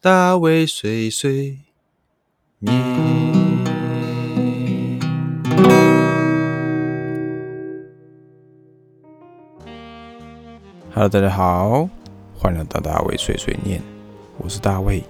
[0.00, 1.58] 大卫碎碎
[2.60, 2.72] 念。
[10.94, 11.88] Hello，大家好，
[12.38, 13.82] 欢迎来到大卫碎碎念，
[14.36, 15.02] 我是大卫。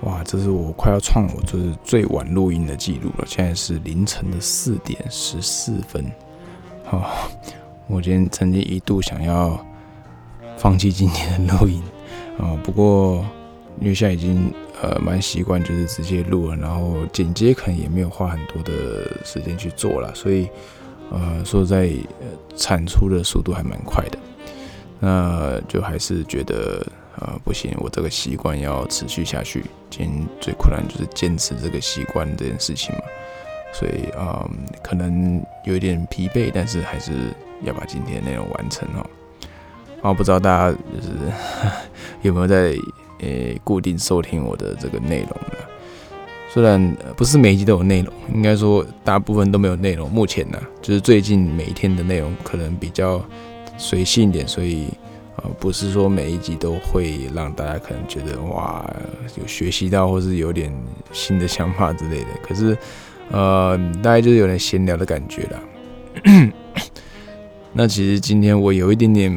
[0.00, 6.04] 哇，这是我快要创我就是最晚录音的记录了，现在是凌晨的四点十四分。
[6.90, 7.08] 哦，
[7.86, 9.64] 我今天曾经一度想要
[10.56, 11.80] 放弃今天的录音
[12.40, 13.24] 啊，不过
[13.80, 20.48] 因为现在已经呃蛮习惯，就是直接录了，然后剪接可能也没有花很多的时间去做了，所以
[21.10, 24.18] 呃说在呃产出的速度还蛮快的，
[25.00, 26.86] 那就还是觉得。
[27.16, 29.62] 呃，不行，我这个习惯要持续下去。
[29.90, 33.02] 今天最困难就是坚持这个习惯这件事情嘛，
[33.70, 34.48] 所以啊，
[34.82, 37.12] 可能有一点疲惫，但是还是
[37.64, 39.06] 要把今天的内容完成哦。
[40.00, 41.10] 啊，不知道大家就是
[42.22, 42.74] 有没有在
[43.22, 43.28] 呃
[43.64, 45.58] 固定收听我的这个内容了？
[46.52, 50.10] 虽然不是每一集都有内容，应该说大部分都没有内容。
[50.10, 53.24] 目前呢，就是最近每一天的内容可能比较
[53.78, 54.88] 随性一点，所以。
[55.36, 58.84] 呃，不是说每一集都会让大家可能觉得哇，
[59.40, 60.70] 有学习到或是有点
[61.10, 62.26] 新的想法之类的。
[62.42, 62.76] 可是，
[63.30, 66.52] 呃，大概就是有点闲聊的感觉了。
[67.72, 69.34] 那其实今天我有一点点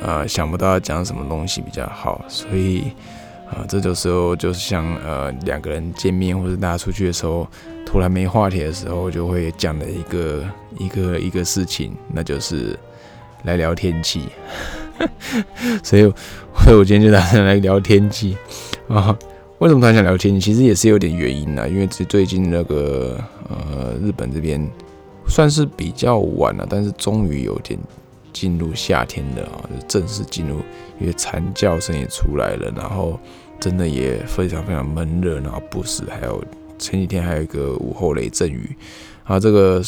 [0.00, 2.92] 呃想不到要讲什么东西比较好，所以
[3.50, 7.46] 啊，这种时候就是像呃两个人见面或者大家出去的时候，
[7.86, 10.44] 突然没话题的时候，就会讲的一个
[10.78, 12.78] 一个一个事情，那就是
[13.44, 14.28] 来聊天气。
[15.82, 16.02] 所以，
[16.64, 18.36] 所以我今天就打算来聊天气
[18.88, 19.16] 啊。
[19.58, 20.40] 为什么他想聊天气？
[20.40, 24.60] 其实也是有点原因的，因为最最近那个呃，日本这边
[25.28, 27.78] 算是比较晚了，但是终于有点
[28.38, 30.60] 进入夏天了啊，就正式进入，
[31.00, 33.18] 因为蝉叫声也出来了，然后
[33.58, 36.44] 真的也非常非常闷热，然后不时还有
[36.78, 38.76] 前几天还有一个午后雷阵雨
[39.24, 39.82] 啊，这个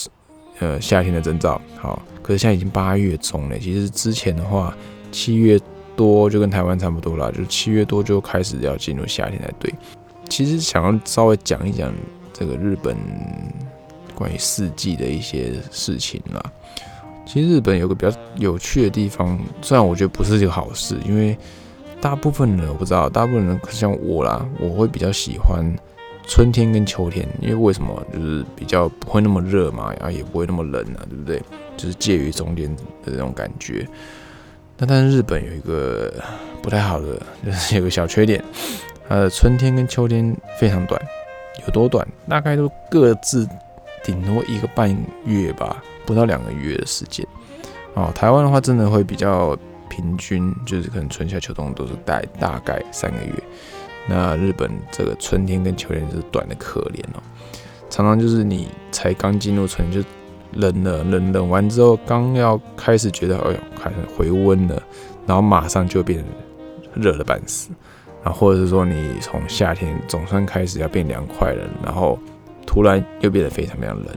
[0.59, 1.61] 呃夏天的征兆。
[1.77, 4.75] 好，可是现在已经八月中了，其实之前的话。
[5.13, 5.59] 七月
[5.97, 9.75] 多就跟台湾差不多了，就七月多就开始要进入夏天才对。
[10.29, 11.93] 其实想要稍微讲一讲
[12.33, 12.97] 这个日本
[14.15, 16.41] 关于四季的一些事情啦。
[17.33, 21.39] 其实日本有个比较有趣的地方，虽然我觉得不是一个好事，因为
[22.01, 25.65] 大部分人我不知道，大部分人像我啦，我会比较喜欢
[26.27, 28.05] 春天跟秋天，因为为什么？
[28.13, 31.41] 就是比较不会那么热嘛，然后也不会那么冷啊，对不对？
[31.77, 32.69] 就是介于中间
[33.05, 33.87] 的这种感觉。
[34.77, 36.13] 那但是日本有一个
[36.61, 38.43] 不太好的，就是有个小缺点，
[39.09, 41.01] 它的春天跟秋天非常短，
[41.65, 42.05] 有多短？
[42.29, 43.49] 大概都各自
[44.03, 44.91] 顶多一个半
[45.27, 47.27] 月吧，不到两个月的时间。
[47.95, 49.57] 哦，台湾的话真的会比较
[49.89, 53.35] 平均，就是可能春夏秋冬都是待大概三个月。
[54.09, 57.23] 那日本这个春天跟秋天就是短的可怜哦，
[57.89, 60.03] 常常就是你才刚进入春就。
[60.55, 64.83] 冷了，冷冷完之后，刚要开始觉得，哎呦，开始回温了，
[65.25, 66.25] 然后马上就变
[66.93, 67.71] 热的半死，
[68.25, 72.19] 然后或者是说你从夏天总算开始要变凉快了，然后
[72.67, 74.09] 突然又变得非常非常冷。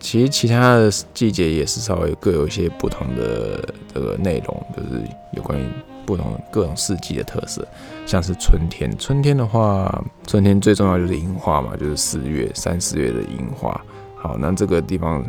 [0.00, 5.62] 其实其他的季节也是稍微各有一些不同的这个内容，就是有关于
[6.06, 7.66] 不同各种四季的特色，
[8.06, 13.78] 像是春天，春天的话，春天最重要就是樱花嘛，就是四月三四月的樱花。
[14.16, 15.24] 好，那这个地方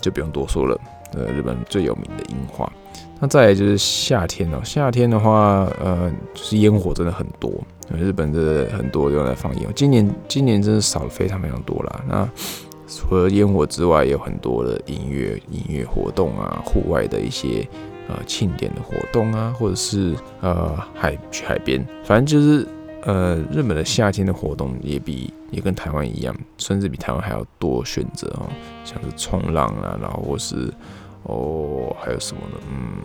[0.00, 0.78] 就不用多说了。
[1.12, 2.70] 呃，日本最有名的樱花。
[3.18, 7.52] 那再来就是夏天哦，夏天的话，呃，就是烟火真的很多。
[7.98, 12.00] 日本的很多用来放烟，今年今年真的少了非常非常多啦。
[12.08, 12.28] 那
[12.90, 17.66] 除了烟火之外，有很多的音乐音乐活动啊，户外的一些
[18.08, 22.66] 呃庆典的活动啊，或者是呃海去海边，反正就是。
[23.02, 28.44] 呃，日本的夏天的活动也比也跟台湾一样，甚至比台湾还要多选择哦，
[28.84, 30.70] 像是冲浪啊，然后或是
[31.22, 32.60] 哦还有什么呢？
[32.68, 32.98] 嗯，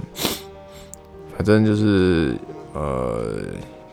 [1.33, 2.35] 反正就是
[2.73, 3.37] 呃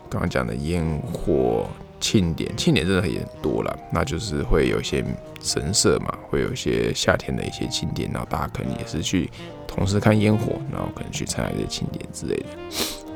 [0.09, 1.65] 刚刚讲的烟火
[2.03, 5.01] 庆典，庆典真的也很多了，那就是会有一些
[5.41, 9.29] 神社嘛，会有一些夏天的一些庆典，然后大家可能也是去
[9.65, 12.45] 同时看烟火，然后可能去参加一些庆典之类的，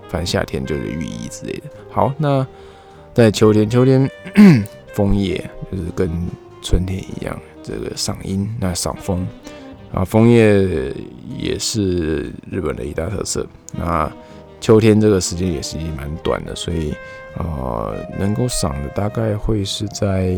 [0.08, 1.64] 反正夏天就是寓意之类的。
[1.92, 2.48] 好，那。
[3.14, 4.08] 在秋天，秋天
[4.94, 6.08] 枫叶就是跟
[6.62, 9.28] 春天一样，这个赏樱，那赏枫
[9.92, 10.94] 啊，枫叶
[11.36, 13.44] 也是日本的一大特色。
[13.72, 14.08] 那
[14.60, 16.94] 秋天这个时间也是蛮短的，所以
[17.38, 20.34] 呃，能够赏的大概会是在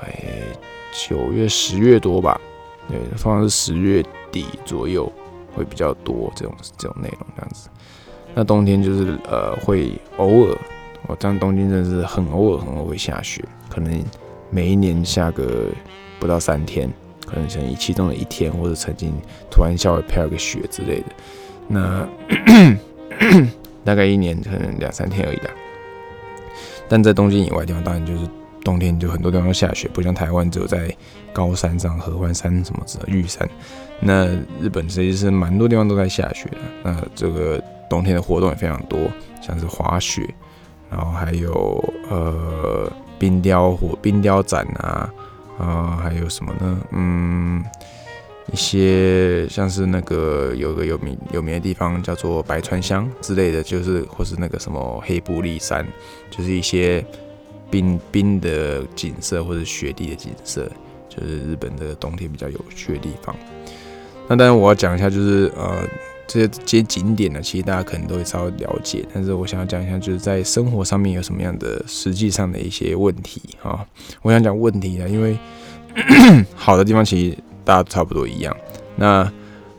[0.00, 0.24] 哎
[1.08, 2.40] 九月、十月多吧，
[2.88, 5.10] 对，通常是十月底左右
[5.54, 7.68] 会比较多这种这种内容这样子。
[8.34, 10.56] 那冬天就是呃会偶尔。
[11.08, 14.04] 我这样东京真的是很偶尔很偶尔会下雪，可能
[14.50, 15.66] 每一年下个
[16.20, 16.88] 不到三天，
[17.26, 19.12] 可能像其中的一天，或者曾经
[19.50, 21.06] 突然稍微飘个雪之类的。
[21.66, 22.08] 那
[23.84, 25.50] 大概一年可能两三天而已啦。
[26.88, 28.28] 但在东京以外地方，当然就是
[28.62, 30.94] 冬天就很多地方都下雪，不像台湾只有在
[31.32, 33.48] 高山上合欢山什么的玉山。
[33.98, 34.26] 那
[34.60, 36.58] 日本其实是蛮多地方都在下雪的。
[36.82, 38.98] 那这个冬天的活动也非常多，
[39.40, 40.28] 像是滑雪，
[40.90, 45.10] 然后还有呃冰雕火冰雕展啊，
[45.58, 46.78] 啊还有什么呢？
[46.90, 47.64] 嗯。
[48.50, 55.86] 一些像是那个有个有名有名的地方叫做白川乡之类的，就是或是那个什么黑布利山，
[56.28, 57.04] 就是一些
[57.70, 60.68] 冰冰的景色或者雪地的景色，
[61.08, 63.34] 就是日本的冬天比较有趣的地方。
[64.28, 65.86] 那当然我要讲一下，就是呃
[66.26, 73.86] 这些这些景点呢，其实大家可能都会稍微了解，但是我想要讲一下，就是在生活上面有什么样的实际上的一些问题啊。
[74.20, 75.38] 我想讲问题啊，因为
[76.56, 77.38] 好的地方其实。
[77.64, 78.56] 大家差不多一样，
[78.96, 79.30] 那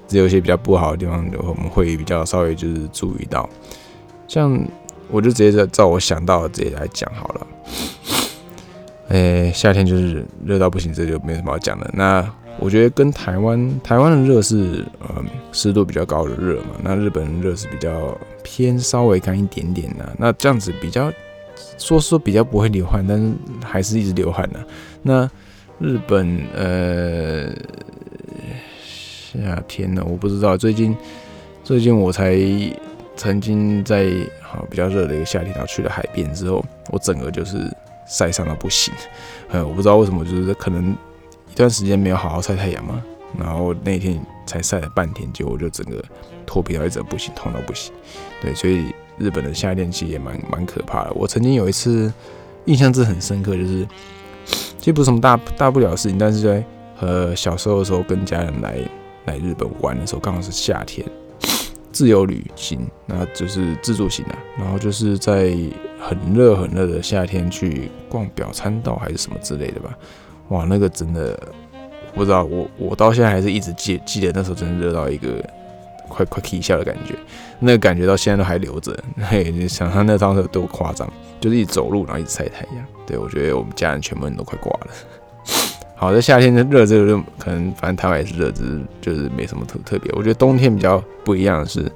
[0.07, 3.49] 只有一些比较不好的地方，我们会比较稍微就是注意到。
[4.27, 4.59] 像
[5.09, 7.47] 我就直接照我想到的直接来讲好了。
[9.09, 11.89] 诶，夏天就是热到不行，这就没什么好讲的。
[11.93, 12.27] 那
[12.59, 20.15] 我觉得跟台湾台湾的热是嗯湿度比较高的热嘛，那日本热是比较偏稍微干一点点的。
[20.17, 21.11] 那这样子比较
[21.77, 23.33] 说说比较不会流汗，但是
[23.63, 24.59] 还是一直流汗的。
[25.01, 25.29] 那
[25.79, 27.51] 日本呃
[29.33, 30.55] 夏天呢，我不知道。
[30.55, 30.95] 最近
[31.63, 32.37] 最近我才
[33.15, 34.11] 曾经在
[34.41, 37.69] 好比较热的一个夏天，然后去了海边之后，我整个就是
[38.07, 38.93] 晒伤到不行。
[39.49, 40.95] 呃，我不知道为什么，就是可能
[41.51, 43.03] 一段时间没有好好晒太阳嘛，
[43.37, 46.03] 然后那天才晒了半天，结果就整个
[46.45, 47.91] 脱皮到一整不行，痛到不行。
[48.41, 51.11] 对，所以日本的夏天其实也蛮蛮可怕的。
[51.13, 52.13] 我曾经有一次
[52.65, 53.85] 印象是很深刻，就是。
[54.83, 56.61] 其实不是什么大大不了的事情，但是在
[56.99, 58.77] 呃小时候的时候跟家人来
[59.27, 61.07] 来日本玩的时候，刚好是夏天，
[61.93, 65.55] 自由旅行，那就是自助行啊，然后就是在
[66.01, 69.97] 很热很热的夏天去逛表参道还是什么之类的吧，
[70.49, 71.39] 哇，那个真的
[72.13, 75.41] 不知道，我我到现在还是一直记记得那时候真的热到一个
[76.07, 77.15] 快快啼笑的感觉，
[77.59, 78.97] 那个感觉到现在都还留着，
[79.29, 82.85] 嘿，你想象那当时有多夸张，就是一走路然后一直晒太阳。
[83.05, 84.87] 对，我觉得我们家人全部人都快挂了。
[85.95, 90.11] 好在夏天的热，这个就可能反正台湾也是热，只是就是没什么特特别。
[90.15, 91.89] 我觉得冬天比较不一样的是，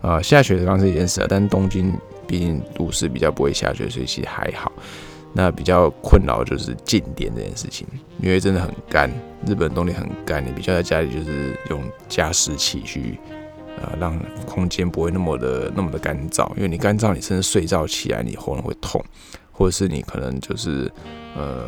[0.00, 1.92] 啊，下雪的刚是一件事，但是东京
[2.26, 4.70] 毕竟都市比较不会下雪，所以其实还好。
[5.32, 7.86] 那比较困扰就是静电这件事情，
[8.22, 9.10] 因为真的很干，
[9.46, 13.18] 日本冬天很干，你必须要在家里就是用加湿器去，
[13.82, 19.04] 呃，让空间不会那么的那么的干燥，因为你干燥，你甚至睡觉起来你喉咙会痛。
[19.58, 20.92] 或者是你可能就是，
[21.34, 21.64] 呃，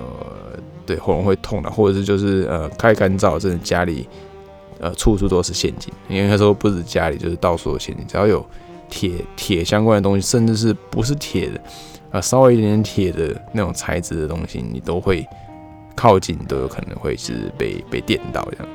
[0.85, 4.07] 对喉咙会痛的，或者是就是呃太干燥，真的家里
[4.79, 5.91] 呃处处都是陷阱。
[6.07, 8.45] 因为他说不止家里，就是到处都陷阱，只要有
[8.91, 11.59] 铁铁相关的东西，甚至是不是铁的，
[12.11, 15.27] 啊稍微一点点铁的那种材质的东西，你都会
[15.95, 18.69] 靠近都有可能会是被被电到这样。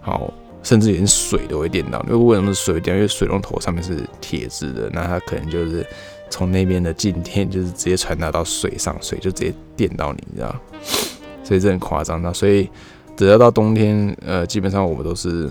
[0.00, 0.32] 好，
[0.64, 2.02] 甚至连水都会电到。
[2.08, 2.96] 因为为什么水电？
[2.96, 5.86] 因为水龙头上面是铁质的，那它可能就是。
[6.30, 10.56] 从那边的静电就是直接传达到水上，水就直接电到你，你知道？
[11.44, 12.32] 所以这很夸张那。
[12.32, 12.68] 所以
[13.14, 15.48] 只要到冬天，呃，基本上我们都是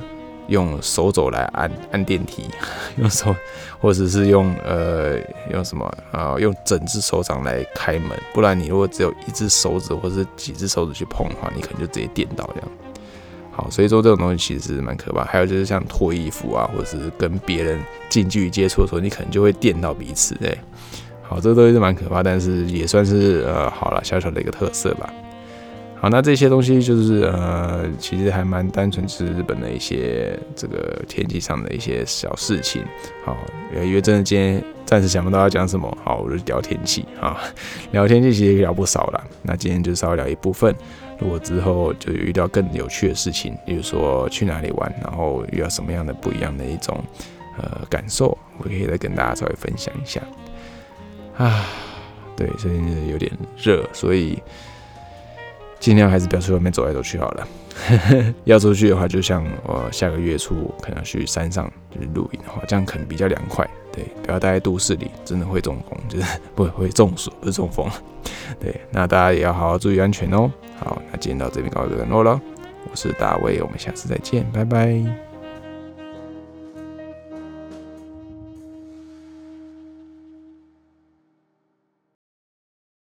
[0.48, 2.50] 用手肘来按按电梯，
[2.98, 3.34] 用手，
[3.79, 5.20] 或者是用呃
[5.53, 8.10] 用什么啊，用整只手掌来开门。
[8.34, 12.70] 不然你如果只有一只手指或者是几只手指去碰的话，你可能就直接电到这样。
[13.55, 15.24] 好，所以说这种东西其实是蛮可怕。
[15.24, 17.79] 还有就是像脱衣服啊，或者是跟别人
[18.10, 20.57] 近距离接触的时候，你可能就会电到彼此，对。
[21.22, 25.13] 好，这个东西是蛮可怕，但是也算是呃，好了，小小的一个特色吧。
[25.95, 32.83] 好，那这些东西就是呃，其实还蛮单纯，是日本的一些这个天气上的一些小事情。
[33.24, 33.38] 好，
[33.74, 37.39] 因为真的今天暂时想不到要讲什么，好，我就聊天气啊，
[37.93, 39.24] 聊天气其实也聊不少了。
[39.43, 40.75] 那今天就稍微聊一部分。
[41.24, 47.03] 我之后就遇到更有趣的事情，比如说去哪里玩，然后遇到什么样的不一样的一种
[47.58, 50.22] 呃感受，我可以再跟大家稍微分享一下。
[51.38, 51.65] 啊，
[52.36, 54.42] 对，最近有点热，所以
[55.84, 57.48] 尽量还是不要去外面走来走去好了。
[58.46, 63.70] 要出去的话，就像我下个月初可能去山上就是露营的话，这样可能比较凉快。
[63.92, 67.86] 对，不要待在都市里，真的会中风，就是不会中暑，不是中风。
[68.62, 70.50] 对，那大家也要好好注意安全哦。
[70.80, 72.40] 好，那今天到这边告一个段落了。
[72.90, 75.33] 我是大卫，我们下次再见，拜拜。